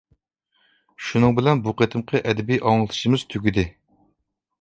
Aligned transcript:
شۇنىڭ 1.07 1.35
بىلەن 1.39 1.61
بۇ 1.67 1.73
قېتىمقى 1.81 2.21
ئەدەبىي 2.31 2.61
ئاڭلىتىشىمىز 2.71 3.27
تۈگىدى. 3.35 3.67